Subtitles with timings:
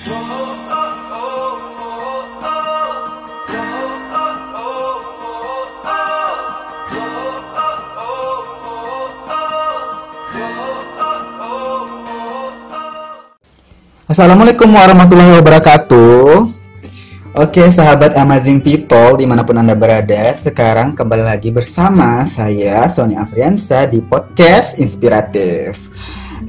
[0.00, 0.16] Assalamualaikum
[14.72, 16.48] warahmatullahi wabarakatuh.
[17.36, 23.20] Oke sahabat amazing people di mana pun anda berada Sekarang kembali lagi bersama saya Sony
[23.20, 25.92] Afriansa di podcast inspiratif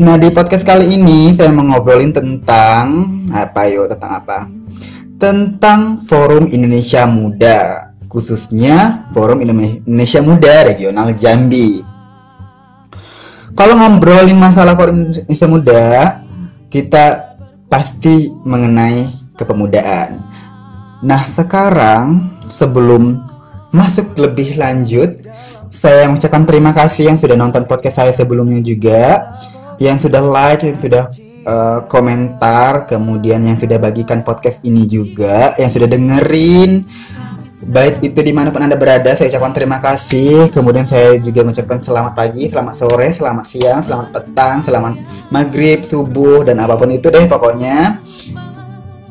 [0.02, 3.86] Nah di podcast kali ini saya mau ngobrolin tentang Apa yuk?
[3.86, 4.50] Tentang apa?
[5.22, 11.86] Tentang Forum Indonesia Muda Khususnya Forum Indonesia Muda Regional Jambi.
[13.54, 15.86] Kalau ngobrolin masalah Forum Indonesia Muda
[16.66, 17.38] Kita
[17.70, 19.06] pasti mengenai
[19.38, 20.18] kepemudaan.
[21.06, 23.22] Nah, sekarang sebelum
[23.70, 25.24] masuk lebih lanjut,
[25.72, 29.32] saya mengucapkan terima kasih yang sudah nonton podcast saya sebelumnya juga,
[29.82, 31.10] yang sudah like, yang sudah
[31.50, 36.86] uh, komentar, kemudian yang sudah bagikan podcast ini juga, yang sudah dengerin
[37.62, 40.50] Baik itu di mana pun Anda berada, saya ucapkan terima kasih.
[40.50, 44.94] Kemudian saya juga mengucapkan selamat pagi, selamat sore, selamat siang, selamat petang, selamat
[45.30, 48.02] maghrib, subuh, dan apa pun itu deh pokoknya.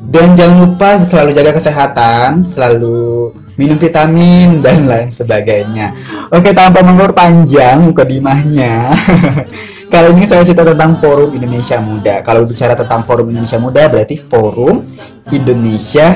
[0.03, 5.95] Dan jangan lupa selalu jaga kesehatan, selalu minum vitamin, dan lain sebagainya.
[6.35, 8.91] Oke, tanpa mengurus panjang dimahnya.
[9.91, 12.23] Kali ini saya cerita tentang Forum Indonesia Muda.
[12.23, 14.87] Kalau bicara tentang Forum Indonesia Muda berarti Forum
[15.35, 16.15] Indonesia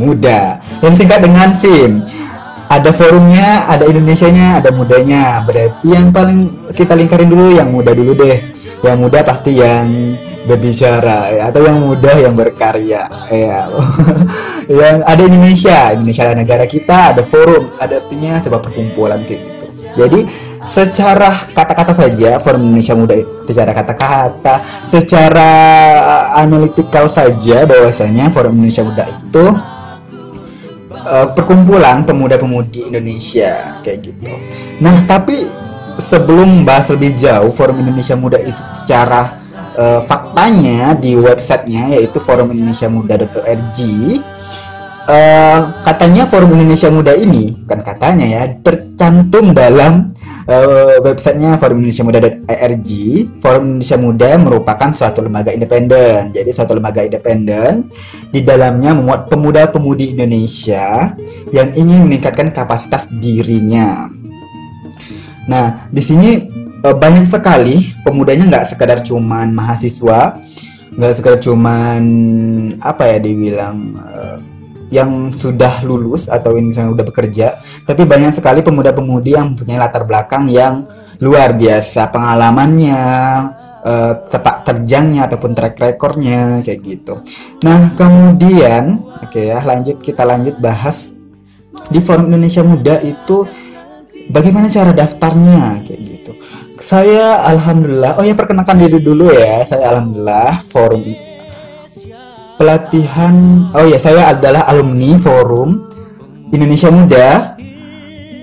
[0.00, 2.00] muda yang singkat dengan FIM
[2.64, 5.44] ada forumnya, ada Indonesianya, ada mudanya.
[5.44, 8.40] Berarti yang paling kita lingkarin dulu yang muda dulu deh.
[8.80, 13.68] Yang muda pasti yang berbicara ya atau yang muda yang berkarya ya.
[14.80, 19.66] yang ada Indonesia, Indonesia adalah negara kita, ada forum, ada artinya sebuah perkumpulan kayak gitu.
[19.94, 20.20] Jadi
[20.64, 24.54] secara kata-kata saja forum Indonesia Muda secara kata-kata,
[24.88, 25.50] secara
[26.40, 29.44] analitikal saja bahwasanya forum Indonesia Muda itu
[31.04, 34.32] uh, perkumpulan pemuda-pemudi Indonesia kayak gitu.
[34.80, 35.36] Nah, tapi
[36.00, 39.36] sebelum bahas lebih jauh Forum Indonesia Muda itu secara
[39.78, 43.78] uh, faktanya di websitenya yaitu forumindonesiamuda.org
[45.08, 50.12] uh, katanya Forum Indonesia Muda ini kan katanya ya tercantum dalam
[50.48, 52.88] uh, websitenya Forum Indonesia Muda ERG
[53.40, 56.32] Forum Indonesia Muda merupakan suatu lembaga independen.
[56.32, 57.88] Jadi suatu lembaga independen
[58.32, 61.12] di dalamnya memuat pemuda-pemudi Indonesia
[61.52, 64.08] yang ingin meningkatkan kapasitas dirinya.
[65.44, 66.48] Nah di sini
[66.84, 70.40] uh, banyak sekali pemudanya nggak sekedar cuman mahasiswa
[70.94, 72.02] nggak sekedar cuman
[72.78, 73.98] apa ya dibilang
[74.94, 80.46] yang sudah lulus atau yang sudah bekerja, tapi banyak sekali pemuda-pemudi yang punya latar belakang
[80.46, 80.86] yang
[81.18, 83.02] luar biasa pengalamannya,
[83.82, 87.18] uh, sepak terjangnya ataupun track recordnya kayak gitu.
[87.66, 91.18] Nah kemudian, oke okay ya lanjut kita lanjut bahas
[91.90, 93.50] di Forum Indonesia Muda itu
[94.30, 96.32] bagaimana cara daftarnya kayak gitu.
[96.78, 101.33] Saya alhamdulillah, oh ya perkenalkan diri dulu ya, saya alhamdulillah Forum
[102.54, 105.90] pelatihan oh ya saya adalah alumni forum
[106.54, 107.58] Indonesia Muda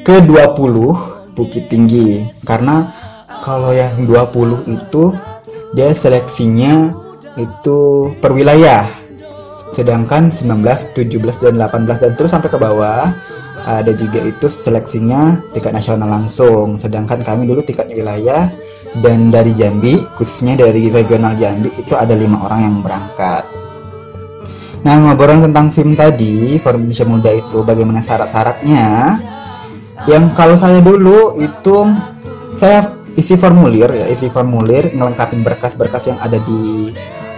[0.03, 0.75] ke-20
[1.31, 2.27] Bukit Tinggi.
[2.44, 2.91] Karena
[3.39, 5.16] kalau yang 20 itu
[5.72, 6.91] dia seleksinya
[7.39, 8.83] itu per wilayah.
[9.72, 10.59] Sedangkan 19,
[10.91, 13.16] 17 dan 18 dan terus sampai ke bawah
[13.61, 16.75] ada juga itu seleksinya tingkat nasional langsung.
[16.75, 18.43] Sedangkan kami dulu tingkatnya wilayah
[18.99, 23.60] dan dari Jambi khususnya dari regional Jambi itu ada lima orang yang berangkat
[24.81, 29.13] Nah, ngobrol tentang film tadi, Forum Indonesia Muda itu bagaimana syarat-syaratnya?
[30.09, 31.85] Yang kalau saya dulu itu
[32.57, 36.89] saya isi formulir ya, isi formulir ngelengkapin berkas-berkas yang ada di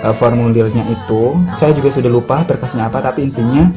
[0.08, 1.36] uh, formulirnya itu.
[1.60, 3.68] Saya juga sudah lupa berkasnya apa, tapi intinya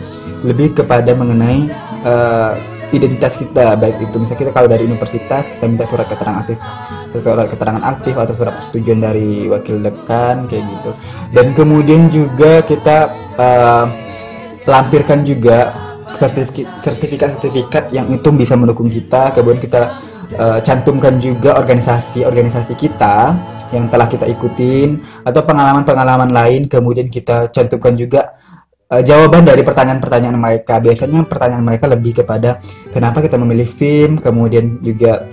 [0.47, 1.67] lebih kepada mengenai
[2.07, 2.55] uh,
[2.95, 6.63] identitas kita baik itu misalnya kita kalau dari universitas kita minta surat keterangan aktif
[7.11, 10.91] surat keterangan aktif atau surat persetujuan dari wakil dekan kayak gitu
[11.35, 13.87] dan kemudian juga kita uh,
[14.67, 15.73] lampirkan juga
[16.81, 20.01] sertifikat-sertifikat yang itu bisa mendukung kita kemudian kita
[20.41, 23.37] uh, cantumkan juga organisasi-organisasi kita
[23.75, 28.37] yang telah kita ikutin atau pengalaman-pengalaman lain kemudian kita cantumkan juga
[28.91, 30.79] uh, jawaban dari pertanyaan-pertanyaan mereka.
[30.79, 32.61] Biasanya pertanyaan mereka lebih kepada
[32.91, 35.27] kenapa kita memilih film, kemudian juga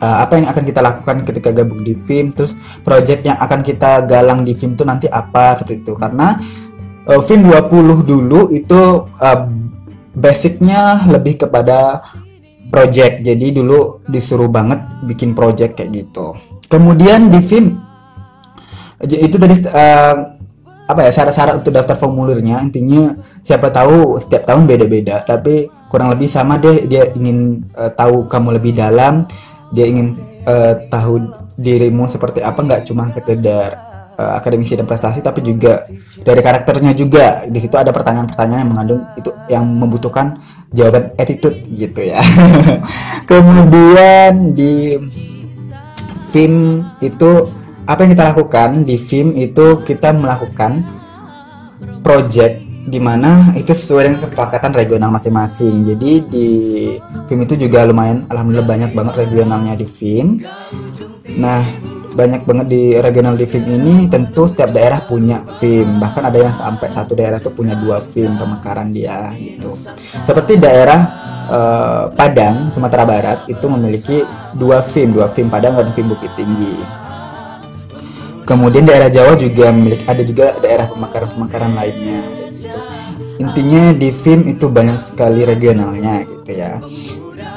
[0.00, 4.04] uh, apa yang akan kita lakukan ketika gabung di film, terus project yang akan kita
[4.04, 5.92] galang di film itu nanti apa seperti itu.
[5.96, 6.36] Karena
[7.06, 9.40] uh, film 20 dulu itu uh,
[10.12, 12.02] basicnya lebih kepada
[12.68, 13.22] project.
[13.22, 16.34] Jadi dulu disuruh banget bikin project kayak gitu.
[16.66, 17.78] Kemudian di film
[19.02, 20.36] itu tadi uh,
[20.86, 26.30] apa ya syarat-syarat untuk daftar formulirnya intinya siapa tahu setiap tahun beda-beda tapi kurang lebih
[26.30, 29.26] sama deh dia ingin uh, tahu kamu lebih dalam
[29.74, 30.14] dia ingin
[30.46, 31.26] uh, tahu
[31.58, 33.85] dirimu seperti apa nggak cuma sekedar
[34.16, 35.84] uh, akademisi dan prestasi tapi juga
[36.20, 40.40] dari karakternya juga di situ ada pertanyaan-pertanyaan yang mengandung itu yang membutuhkan
[40.72, 42.20] jawaban attitude gitu ya
[43.30, 44.98] kemudian di
[46.26, 47.48] film itu
[47.86, 50.82] apa yang kita lakukan di film itu kita melakukan
[52.02, 55.82] project di mana itu sesuai dengan kesepakatan regional masing-masing.
[55.82, 56.48] Jadi di
[57.26, 60.46] film itu juga lumayan alhamdulillah banyak banget regionalnya di film.
[61.34, 61.66] Nah,
[62.16, 66.54] banyak banget di regional di film ini tentu setiap daerah punya film bahkan ada yang
[66.56, 69.76] sampai satu daerah itu punya dua film pemekaran dia gitu
[70.24, 71.00] seperti daerah
[71.52, 74.24] uh, Padang Sumatera Barat itu memiliki
[74.56, 77.04] dua film dua film Padang dan film Bukit Tinggi
[78.46, 82.78] Kemudian daerah Jawa juga memiliki ada juga daerah pemekaran-pemekaran lainnya gitu.
[83.42, 86.78] Intinya di film itu banyak sekali regionalnya gitu ya.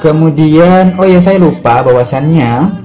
[0.02, 2.82] Kemudian oh ya saya lupa bahwasannya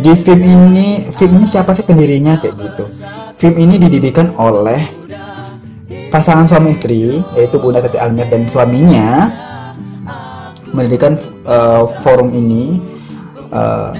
[0.00, 2.84] di film ini film ini siapa sih pendirinya kayak gitu.
[3.36, 4.80] Film ini didirikan oleh
[6.08, 9.28] pasangan suami istri yaitu Bunda Tati Almir dan suaminya
[10.72, 12.80] mendirikan uh, forum ini
[13.52, 13.92] uh,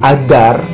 [0.00, 0.64] agar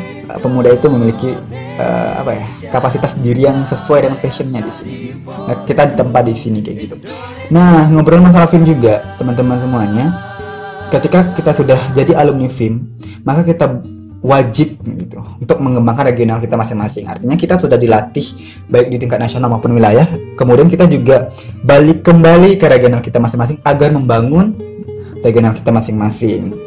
[0.42, 1.30] pemuda itu memiliki
[1.78, 4.96] uh, apa ya kapasitas diri yang sesuai dengan passionnya di sini.
[5.26, 6.96] Nah, kita tempat di sini kayak gitu.
[7.50, 10.06] Nah ngobrol masalah film juga teman-teman semuanya.
[10.86, 12.94] Ketika kita sudah jadi alumni film,
[13.26, 13.82] maka kita
[14.26, 17.06] wajib gitu untuk mengembangkan regional kita masing-masing.
[17.06, 18.26] Artinya kita sudah dilatih
[18.66, 20.02] baik di tingkat nasional maupun wilayah.
[20.34, 21.30] Kemudian kita juga
[21.62, 24.58] balik kembali ke regional kita masing-masing agar membangun
[25.22, 26.58] regional kita masing-masing.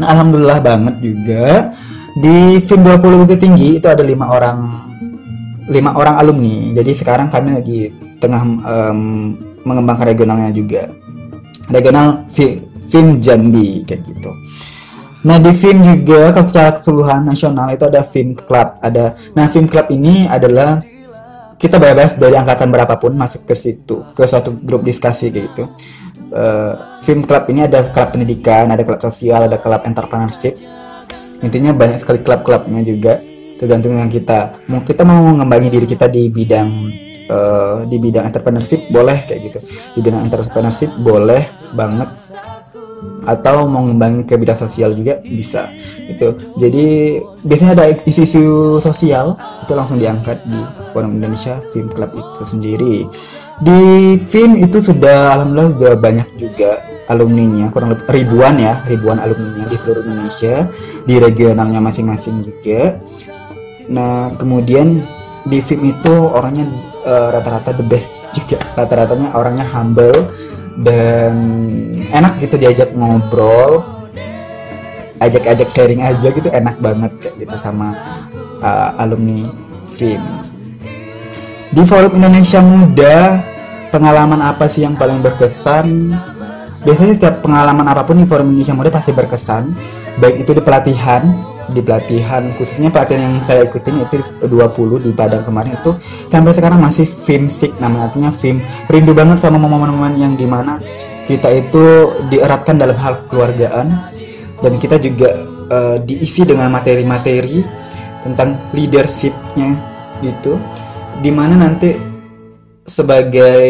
[0.00, 1.76] Nah, alhamdulillah banget juga
[2.16, 4.88] di FIM 20 Bukit Tinggi itu ada lima orang
[5.68, 6.72] lima orang alumni.
[6.72, 9.36] Jadi sekarang kami lagi tengah um,
[9.68, 10.88] mengembangkan regionalnya juga.
[11.68, 14.32] Regional FIM Jambi kayak gitu.
[15.26, 18.78] Nah di FIM juga secara keseluruhan nasional itu ada FIM Club.
[18.78, 20.82] Ada nah FIM Club ini adalah
[21.58, 25.74] kita bebas dari angkatan berapapun masuk ke situ ke suatu grup diskusi gitu.
[26.28, 30.60] Uh, film club ini ada klub pendidikan, ada klub sosial, ada klub entrepreneurship,
[31.42, 33.22] intinya banyak sekali klub-klubnya juga
[33.58, 36.70] tergantung dengan kita mau kita mau mengembangi diri kita di bidang
[37.26, 39.58] uh, di bidang entrepreneurship boleh kayak gitu
[39.98, 42.08] di bidang entrepreneurship boleh banget
[43.26, 45.72] atau mau ngembangin ke bidang sosial juga bisa.
[46.06, 46.36] Itu.
[46.60, 49.34] Jadi biasanya ada isu-isu sosial
[49.64, 50.60] itu langsung diangkat di
[50.94, 52.96] Forum Indonesia Film Club itu sendiri.
[53.58, 56.78] Di film itu sudah alhamdulillah sudah banyak juga
[57.10, 57.74] alumninya.
[57.74, 60.70] Kurang lebih ribuan ya ribuan alumninya di seluruh Indonesia.
[61.02, 63.02] Di regionalnya masing-masing juga.
[63.90, 65.02] Nah kemudian
[65.48, 66.68] di film itu orangnya
[67.02, 68.60] uh, rata-rata the best juga.
[68.76, 70.14] Rata-ratanya orangnya humble
[70.82, 71.34] dan
[72.10, 73.84] enak gitu diajak ngobrol.
[75.18, 77.90] Ajak-ajak sharing aja gitu enak banget kayak gitu sama
[78.62, 79.50] uh, alumni
[79.90, 80.48] film
[81.68, 83.44] di forum Indonesia Muda
[83.92, 86.16] pengalaman apa sih yang paling berkesan?
[86.80, 89.76] Biasanya setiap pengalaman apa pun di forum Indonesia Muda pasti berkesan.
[90.16, 91.28] Baik itu di pelatihan
[91.68, 95.92] di pelatihan khususnya pelatihan yang saya ikutin itu 20 di Padang kemarin itu
[96.32, 100.80] sampai sekarang masih film sick namanya artinya film rindu banget sama momen-momen yang di mana
[101.28, 101.84] kita itu
[102.32, 103.86] dieratkan dalam hal kekeluargaan
[104.64, 107.60] dan kita juga uh, diisi dengan materi-materi
[108.24, 109.76] tentang leadershipnya
[110.24, 110.56] gitu
[111.20, 111.94] di mana nanti
[112.88, 113.68] sebagai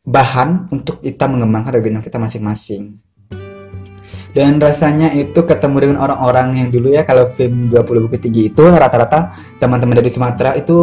[0.00, 2.98] bahan untuk kita mengembangkan regional kita masing-masing.
[4.30, 8.62] Dan rasanya itu ketemu dengan orang-orang yang dulu ya kalau film 20 Bukit Tinggi itu
[8.62, 10.78] rata-rata teman-teman dari Sumatera itu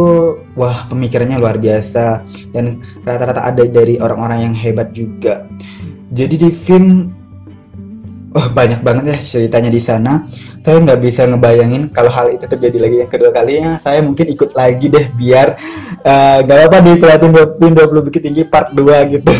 [0.52, 2.28] wah pemikirannya luar biasa.
[2.52, 5.48] Dan rata-rata ada dari orang-orang yang hebat juga.
[6.12, 7.08] Jadi di film
[8.36, 10.12] oh, banyak banget ya ceritanya di sana.
[10.60, 13.80] Saya nggak bisa ngebayangin kalau hal itu terjadi lagi yang kedua kalinya.
[13.80, 15.56] Saya mungkin ikut lagi deh biar
[16.04, 19.32] eh, nggak uh, apa di pelatih tim 20 Bukit Tinggi part 2 gitu.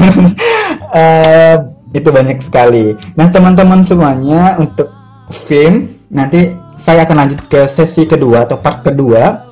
[0.88, 1.56] Uh,
[1.92, 2.97] itu banyak sekali.
[3.16, 4.92] Nah teman-teman semuanya untuk
[5.33, 9.49] film nanti saya akan lanjut ke sesi kedua atau part kedua.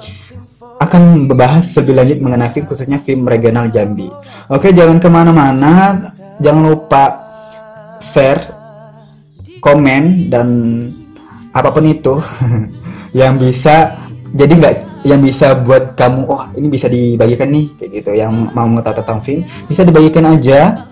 [0.76, 4.12] Akan membahas lebih lanjut mengenai film khususnya film regional Jambi.
[4.52, 6.12] Oke jangan ke mana-mana.
[6.37, 7.05] Jangan lupa
[8.05, 8.45] share
[9.64, 10.49] komen dan
[11.57, 12.21] apa pun itu
[13.21, 13.97] yang bisa
[14.37, 14.76] jadi nggak
[15.09, 19.19] yang bisa buat kamu oh ini bisa dibagikan nih kayak gitu yang mau mengetahui tentang
[19.25, 20.85] film bisa dibagikan aja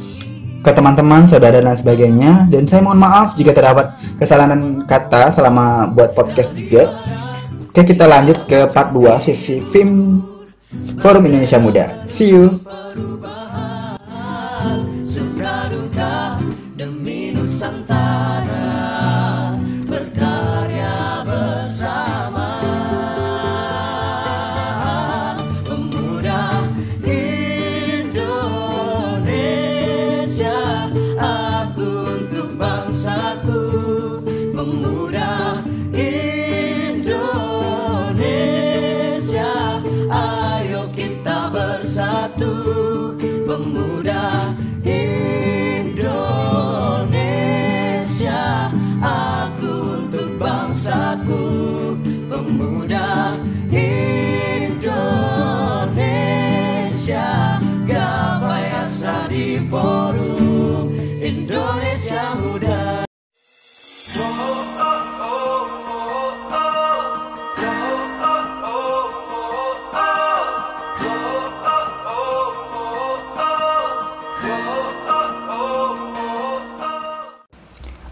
[0.64, 6.16] ke teman-teman saudara dan sebagainya dan saya mohon maaf jika terdapat kesalahan kata selama buat
[6.16, 6.97] podcast juga
[7.68, 10.25] oke kita lanjut ke part 2 sesi film
[10.99, 11.85] Forum Indonesia Muda.
[12.11, 12.50] See you.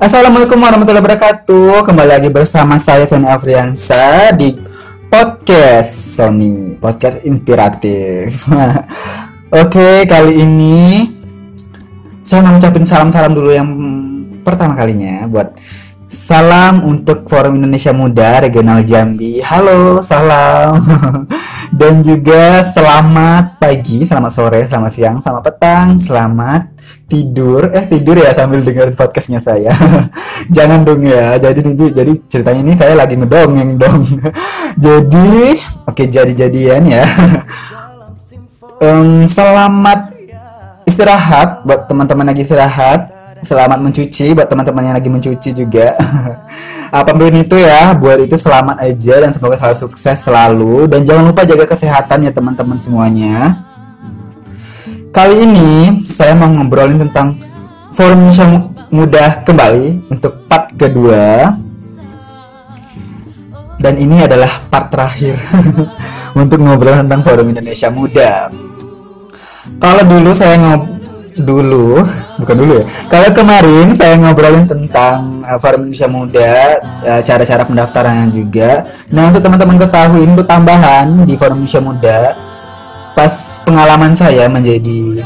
[0.02, 1.86] Assalamualaikum warahmatullahi wabarakatuh.
[1.86, 4.50] Kembali lagi bersama saya Sony Afriansa di
[5.06, 8.50] podcast Sony Podcast Inspiratif.
[9.62, 11.06] Oke, kali ini
[12.18, 13.70] saya mau ngucapin salam-salam dulu yang
[14.42, 15.54] pertama kalinya buat
[16.10, 19.38] salam untuk Forum Indonesia Muda Regional Jambi.
[19.38, 20.82] Halo, salam.
[21.82, 26.78] Dan juga selamat pagi, selamat sore, selamat siang, selamat petang, selamat
[27.10, 27.74] tidur.
[27.74, 29.74] Eh tidur ya sambil dengerin podcastnya saya.
[30.56, 31.42] Jangan dong ya.
[31.42, 33.98] Jadi nanti jadi ceritanya ini saya lagi ngedongeng dong.
[34.86, 37.02] jadi oke jadi-jadian ya.
[38.86, 40.14] Em, selamat
[40.86, 43.10] istirahat buat teman-teman lagi istirahat.
[43.42, 45.98] Selamat mencuci buat teman-teman yang lagi mencuci juga.
[46.94, 51.26] Apa pun itu ya, buat itu selamat aja dan semoga selalu sukses selalu dan jangan
[51.26, 53.66] lupa jaga kesehatan ya teman-teman semuanya.
[55.10, 57.34] Kali ini saya mau ngobrolin tentang
[57.92, 58.46] Forum Indonesia
[58.94, 61.50] Muda kembali untuk part kedua.
[63.82, 65.42] Dan ini adalah part terakhir
[66.38, 68.46] untuk ngobrol tentang Forum Indonesia Muda.
[69.82, 70.54] Kalau dulu saya
[71.36, 72.00] dulu
[72.40, 72.84] bukan dulu ya.
[73.08, 76.54] Kalau kemarin saya ngobrolin tentang uh, Forum Indonesia Muda,
[77.04, 78.84] uh, cara-cara pendaftaran juga.
[79.08, 82.20] Nah, untuk teman-teman ketahui untuk tambahan di Forum Indonesia Muda
[83.12, 85.20] pas pengalaman saya menjadi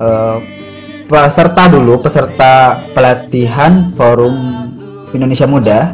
[0.00, 0.40] uh,
[1.04, 4.34] peserta dulu, peserta pelatihan Forum
[5.10, 5.92] Indonesia Muda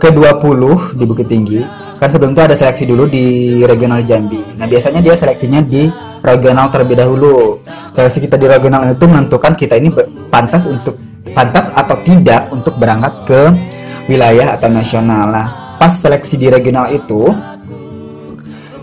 [0.00, 0.60] ke-20
[0.98, 1.60] di Bukit Tinggi.
[2.00, 4.40] Kan sebelum itu ada seleksi dulu di regional Jambi.
[4.56, 7.60] Nah, biasanya dia seleksinya di regional terlebih dahulu.
[7.92, 9.92] Seleksi kita di regional itu menentukan kita ini
[10.28, 10.96] pantas untuk
[11.32, 13.40] pantas atau tidak untuk berangkat ke
[14.08, 15.30] wilayah atau nasional.
[15.30, 17.32] Nah, pas seleksi di regional itu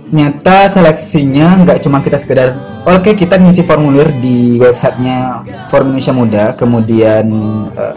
[0.08, 2.56] ternyata seleksinya nggak cuma kita sekedar
[2.88, 7.28] oke kita ngisi formulir di websitenya Forum Indonesia Muda kemudian
[7.76, 7.96] eh,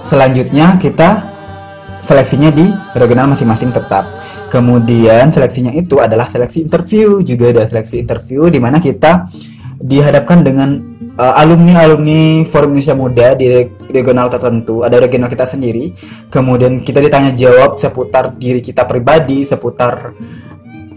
[0.00, 1.28] selanjutnya kita
[2.00, 4.08] seleksinya di regional masing-masing tetap
[4.48, 9.28] kemudian seleksinya itu adalah seleksi interview juga ada seleksi interview di mana kita
[9.78, 15.90] dihadapkan dengan alumni alumni Forum Indonesia Muda di re- regional tertentu ada regional kita sendiri.
[16.30, 20.14] Kemudian kita ditanya jawab seputar diri kita pribadi seputar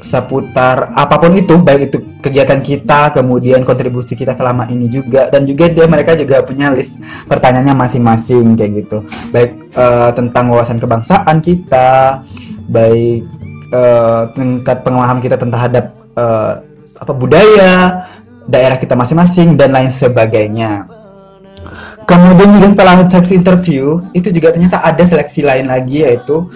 [0.01, 5.46] seputar apa pun itu baik itu kegiatan kita kemudian kontribusi kita selama ini juga dan
[5.46, 8.98] juga dia mereka juga punya list pertanyaannya masing-masing kayak gitu.
[9.34, 12.22] Baik eh, tentang wawasan kebangsaan kita
[12.70, 13.41] baik
[13.72, 16.51] eh, tingkat pengalaman kita tentang eh,
[17.01, 18.06] apa budaya
[18.46, 20.86] daerah kita masing-masing dan lain sebagainya.
[22.06, 26.50] Kemudian juga setelah seleksi interview itu juga ternyata ada seleksi lain lagi yaitu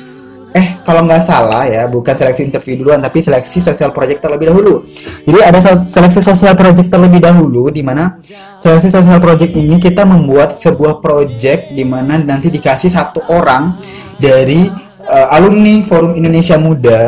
[0.55, 4.87] eh kalau nggak salah ya bukan seleksi interview duluan tapi seleksi sosial project terlebih dahulu.
[5.27, 8.19] Jadi ada se- seleksi sosial project terlebih dahulu di mana
[8.59, 13.79] seleksi sosial project ini kita membuat sebuah project di mana nanti dikasih satu orang
[14.15, 17.01] dari eh, alumni Forum Indonesia Muda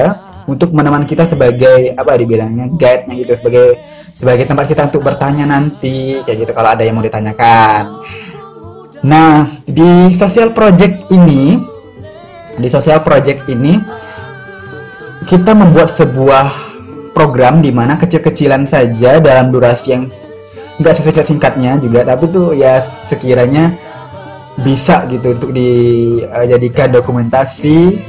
[0.47, 3.65] untuk menemani kita sebagai apa dibilangnya guide-nya gitu sebagai
[4.15, 7.83] sebagai tempat kita untuk bertanya nanti kayak gitu kalau ada yang mau ditanyakan.
[9.03, 11.59] Nah di sosial project ini
[12.57, 13.77] di sosial project ini
[15.27, 16.47] kita membuat sebuah
[17.11, 20.07] program di mana kecil-kecilan saja dalam durasi yang
[20.77, 23.73] nggak sesingkat-singkatnya juga tapi tuh ya sekiranya
[24.65, 28.01] bisa gitu untuk dijadikan dokumentasi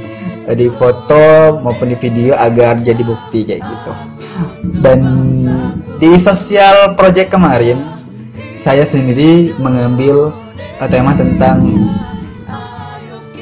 [0.49, 3.91] eh, di foto maupun di video agar jadi bukti kayak gitu.
[4.81, 4.99] Dan
[6.01, 7.77] di sosial project kemarin
[8.57, 10.33] saya sendiri mengambil
[10.81, 11.61] eh, tema tentang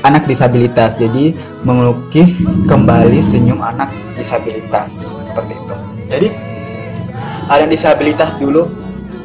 [0.03, 0.99] anak disabilitas.
[0.99, 1.31] Jadi
[1.63, 4.89] melukis kembali senyum anak disabilitas
[5.31, 5.75] seperti itu.
[6.11, 6.27] Jadi
[7.47, 8.67] ada disabilitas dulu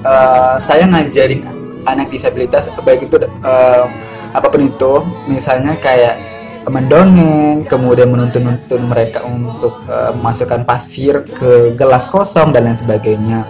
[0.07, 1.52] eh, saya ngajarin
[1.87, 3.85] anak disabilitas baik itu eh,
[4.33, 4.93] apa pun itu
[5.29, 6.33] misalnya kayak
[6.71, 13.49] mendongeng kemudian menuntun-nuntun mereka untuk eh, memasukkan pasir ke gelas kosong dan lain sebagainya.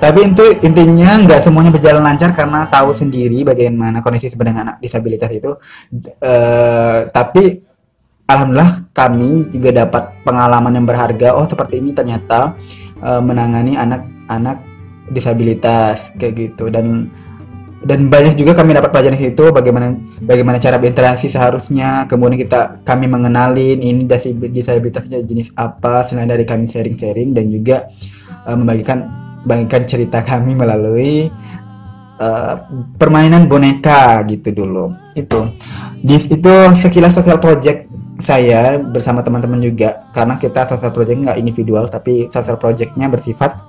[0.00, 5.30] Tapi itu intinya nggak semuanya berjalan lancar karena tahu sendiri bagaimana kondisi sebenarnya anak disabilitas
[5.32, 5.56] itu.
[6.20, 7.60] Eh, tapi
[8.24, 12.56] alhamdulillah kami juga dapat pengalaman yang berharga oh seperti ini ternyata
[13.00, 14.60] eh, menangani anak-anak
[15.08, 16.72] disabilitas kayak gitu.
[16.72, 17.08] Dan
[17.84, 19.92] dan banyak juga kami dapat pelajaran di situ bagaimana
[20.24, 22.08] bagaimana cara berinteraksi seharusnya.
[22.08, 24.08] Kemudian kita kami mengenalin ini
[24.48, 27.84] disabilitasnya jenis apa selain dari kami sharing-sharing dan juga
[28.48, 29.04] eh, membagikan
[29.44, 31.28] bagikan cerita kami melalui
[32.16, 32.54] eh,
[32.96, 34.88] permainan boneka gitu dulu.
[35.12, 35.52] Itu.
[36.00, 40.08] Di itu sekilas sosial project saya bersama teman-teman juga.
[40.16, 43.60] Karena kita sosial project nggak individual tapi sosial projectnya bersifat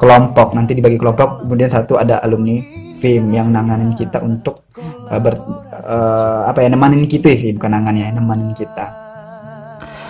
[0.00, 0.56] kelompok.
[0.56, 4.66] Nanti dibagi kelompok kemudian satu ada alumni film yang nanganin kita untuk
[5.08, 5.34] eh, ber,
[5.72, 8.86] eh, apa ya nemanin kita sih bukan nangannya nemanin kita.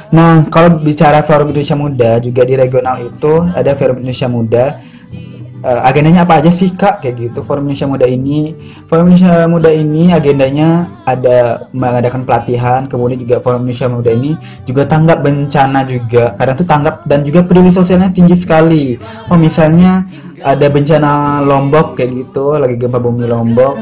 [0.09, 4.65] Nah kalau bicara forum Indonesia Muda juga di regional itu ada forum Indonesia Muda.
[5.59, 7.03] Eh, agendanya apa aja sih kak?
[7.03, 8.55] Kayak gitu Forum Indonesia Muda ini.
[8.87, 14.87] Forum Indonesia Muda ini agendanya ada mengadakan pelatihan kemudian juga Forum Indonesia Muda ini juga
[14.87, 16.39] tanggap bencana juga.
[16.39, 18.95] Kadang tuh tanggap dan juga peduli sosialnya tinggi sekali.
[19.27, 20.07] Oh misalnya
[20.43, 23.77] ada bencana Lombok kayak gitu lagi gempa bumi Lombok.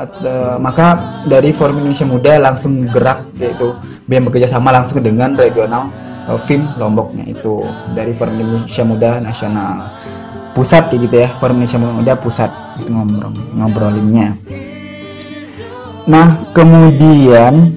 [0.00, 0.24] At-
[0.56, 3.76] maka dari Forum Indonesia Muda langsung gerak yaitu
[4.08, 5.92] BM bekerja sama langsung dengan regional
[6.24, 7.60] eh, FIM Lomboknya itu
[7.92, 9.92] dari Forum Indonesia Muda Nasional.
[10.56, 12.50] Pusat kayak gitu ya Forum Indonesia Muda pusat
[12.80, 14.34] itu ngobrol ngobrolinnya.
[16.08, 17.76] Nah kemudian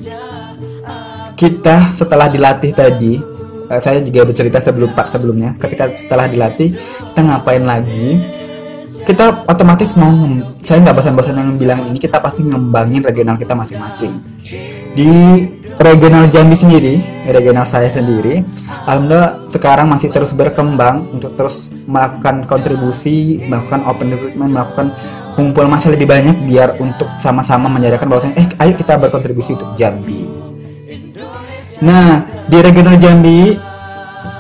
[1.36, 3.33] kita setelah dilatih tadi
[3.74, 5.58] eh, saya juga ada cerita sebelum pak sebelumnya.
[5.58, 6.78] Ketika setelah dilatih
[7.14, 8.22] kita ngapain lagi?
[9.04, 10.16] Kita otomatis mau
[10.64, 14.16] saya nggak bosan-bosan yang bilang ini kita pasti ngembangin regional kita masing-masing.
[14.96, 15.12] Di
[15.82, 18.44] regional Jambi sendiri regional saya sendiri
[18.86, 24.88] alhamdulillah sekarang masih terus berkembang untuk terus melakukan kontribusi melakukan open recruitment melakukan
[25.34, 30.43] pengumpul masa lebih banyak biar untuk sama-sama menyadarkan bahwasanya eh ayo kita berkontribusi untuk Jambi
[31.84, 33.60] nah di regional Jambi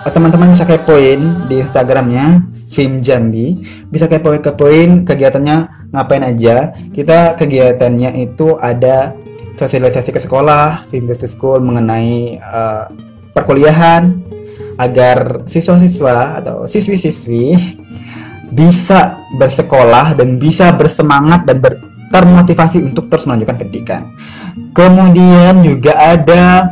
[0.07, 3.59] teman-teman bisa kepoin di Instagramnya Film Jambi
[3.91, 9.11] bisa kepoin kepoin kegiatannya ngapain aja kita kegiatannya itu ada
[9.59, 12.83] sosialisasi ke sekolah Film to School mengenai eh,
[13.31, 14.11] perkuliahan
[14.77, 17.55] agar siswa-siswa atau siswi-siswi
[18.53, 21.81] bisa bersekolah dan bisa bersemangat dan ber-
[22.13, 24.01] termotivasi untuk terus melanjutkan pendidikan.
[24.69, 26.69] Kemudian juga ada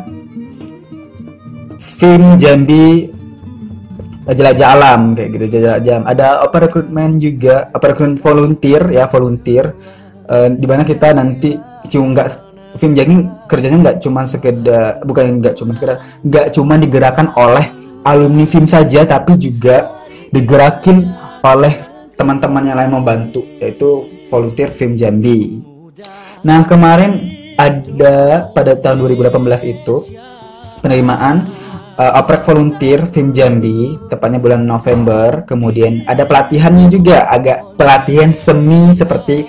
[2.01, 3.13] film Jambi
[4.25, 6.05] jelajah alam kayak gitu jelajah alam.
[6.09, 9.65] Ada open recruitment juga open recruitment volunteer ya volunteer.
[10.25, 11.53] Eh, di mana kita nanti
[11.93, 12.27] cuma nggak
[12.81, 17.69] film Jambi kerjanya nggak cuma sekedar bukan nggak cuma sekedar nggak cuma digerakkan oleh
[18.01, 20.01] alumni film saja tapi juga
[20.33, 21.05] digerakin
[21.45, 21.73] oleh
[22.17, 25.61] teman-teman yang lain mau bantu yaitu volunteer film Jambi.
[26.41, 29.95] Nah kemarin ada pada tahun 2018 itu
[30.81, 31.45] penerimaan
[31.97, 35.43] uh, oprek volunteer film Jambi tepatnya bulan November.
[35.43, 39.43] Kemudian ada pelatihannya juga agak pelatihan semi seperti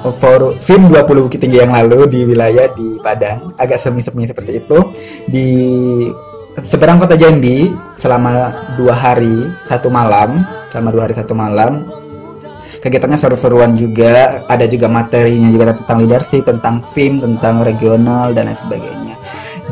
[0.00, 3.52] forum film 20 Bukit Tinggi yang lalu di wilayah di Padang.
[3.60, 4.78] Agak semi-semi seperti itu.
[5.28, 5.48] Di
[6.64, 7.68] seberang kota Jambi
[8.00, 11.84] selama dua hari satu malam selama dua hari satu malam.
[12.80, 14.40] Kegiatannya seru-seruan juga.
[14.48, 19.14] Ada juga materinya juga tentang leadership tentang film tentang regional dan lain sebagainya.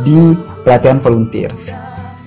[0.04, 1.56] Di pelatihan volunteer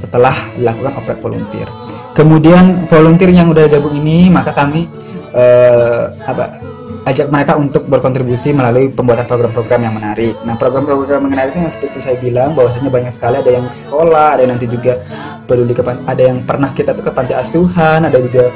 [0.02, 1.70] setelah dilakukan oprek volunteer
[2.18, 4.90] kemudian volunteer yang udah gabung ini maka kami
[5.38, 10.38] eh, apa ajak mereka untuk berkontribusi melalui pembuatan program-program yang menarik.
[10.46, 13.78] Nah, program-program yang menarik itu yang seperti saya bilang bahwasanya banyak sekali ada yang ke
[13.78, 15.02] sekolah, ada yang nanti juga
[15.50, 18.54] peduli ke ada yang pernah kita tuh ke panti asuhan, ada juga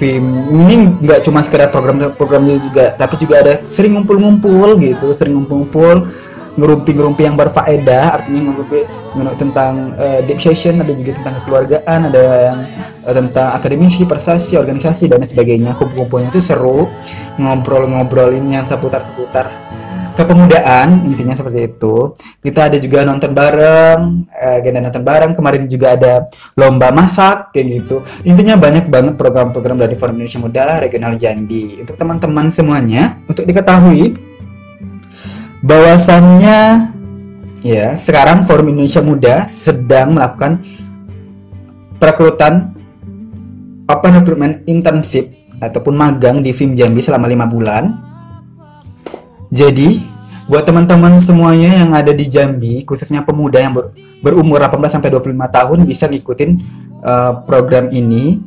[0.00, 6.08] film ini nggak cuma sekedar program-programnya juga, tapi juga ada sering ngumpul-ngumpul gitu, sering ngumpul-ngumpul
[6.52, 8.84] ngerumpi-ngerumpi yang berfaedah artinya ngerumpi
[9.36, 12.58] tentang eh, deep session ada juga tentang kekeluargaan ada yang
[13.08, 15.76] eh, tentang akademisi prestasi organisasi dan sebagainya.
[15.76, 16.88] Kumpul-kumpulnya itu seru
[17.40, 19.48] ngobrol-ngobrolinnya seputar-seputar
[20.12, 22.12] kepemudaan intinya seperti itu.
[22.44, 25.32] Kita ada juga nonton bareng eh, agenda nonton bareng.
[25.32, 26.12] Kemarin juga ada
[26.56, 28.04] lomba masak kayak gitu.
[28.28, 31.80] Intinya banyak banget program-program dari Forum Indonesia Muda Regional Jambi.
[31.80, 34.31] Untuk teman-teman semuanya untuk diketahui
[35.62, 36.90] bahwasannya
[37.62, 40.58] ya sekarang Forum Indonesia Muda sedang melakukan
[42.02, 42.74] perekrutan
[43.86, 45.30] open recruitment internship
[45.62, 47.94] ataupun magang di FIM Jambi selama lima bulan.
[49.52, 50.02] Jadi,
[50.50, 53.94] buat teman-teman semuanya yang ada di Jambi, khususnya pemuda yang ber-
[54.24, 56.50] berumur 18 sampai 25 tahun bisa ngikutin
[57.04, 58.42] uh, program ini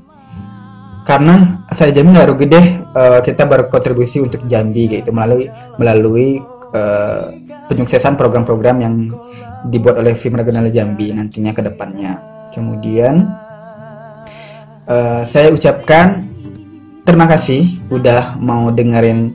[1.05, 2.65] karena saya jamin nggak rugi deh
[2.97, 5.45] uh, kita berkontribusi untuk Jambi gitu melalui
[5.77, 6.41] melalui
[6.75, 7.31] uh,
[7.71, 8.95] penyuksesan program-program yang
[9.71, 12.19] dibuat oleh FIM Regional Jambi nantinya ke depannya.
[12.51, 13.23] Kemudian
[14.85, 16.27] uh, saya ucapkan
[17.07, 19.33] terima kasih udah mau dengerin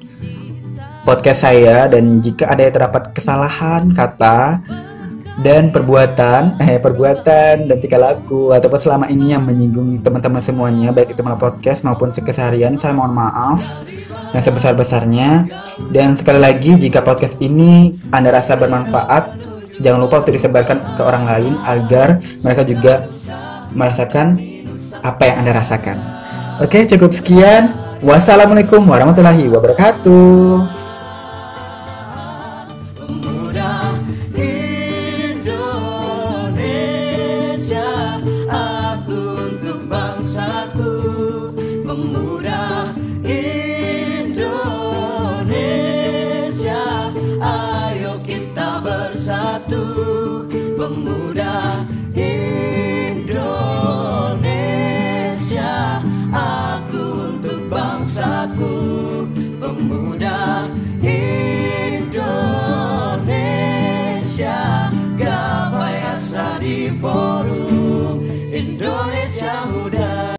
[1.09, 4.61] podcast saya dan jika ada yang terdapat kesalahan kata
[5.40, 11.16] dan perbuatan eh perbuatan dan tingkah laku ataupun selama ini yang menyinggung teman-teman semuanya baik
[11.16, 13.81] itu melalui podcast maupun sekeseharian saya mohon maaf
[14.31, 15.48] yang sebesar-besarnya
[15.90, 19.40] dan sekali lagi jika podcast ini Anda rasa bermanfaat
[19.81, 23.09] jangan lupa untuk disebarkan ke orang lain agar mereka juga
[23.72, 24.37] merasakan
[25.00, 25.96] apa yang Anda rasakan.
[26.61, 27.72] Oke, cukup sekian.
[28.05, 30.89] Wassalamualaikum warahmatullahi wabarakatuh.